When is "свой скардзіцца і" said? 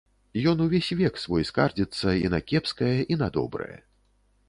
1.25-2.35